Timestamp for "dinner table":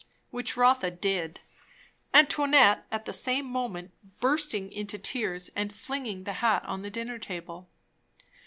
6.89-7.69